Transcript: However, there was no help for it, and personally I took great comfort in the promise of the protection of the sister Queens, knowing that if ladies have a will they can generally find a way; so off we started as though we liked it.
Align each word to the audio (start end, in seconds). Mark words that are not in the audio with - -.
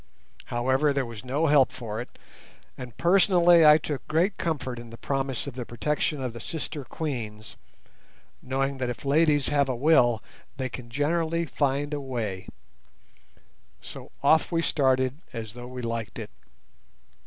However, 0.45 0.91
there 0.93 1.05
was 1.05 1.23
no 1.23 1.45
help 1.45 1.71
for 1.71 2.01
it, 2.01 2.17
and 2.75 2.97
personally 2.97 3.63
I 3.63 3.77
took 3.77 4.07
great 4.07 4.35
comfort 4.35 4.79
in 4.79 4.89
the 4.89 4.97
promise 4.97 5.45
of 5.45 5.53
the 5.53 5.63
protection 5.63 6.23
of 6.23 6.33
the 6.33 6.39
sister 6.39 6.83
Queens, 6.83 7.55
knowing 8.41 8.79
that 8.79 8.89
if 8.89 9.05
ladies 9.05 9.49
have 9.49 9.69
a 9.69 9.75
will 9.75 10.23
they 10.57 10.69
can 10.69 10.89
generally 10.89 11.45
find 11.45 11.93
a 11.93 12.01
way; 12.01 12.47
so 13.79 14.09
off 14.23 14.51
we 14.51 14.63
started 14.63 15.21
as 15.33 15.53
though 15.53 15.67
we 15.67 15.83
liked 15.83 16.17
it. 16.17 16.31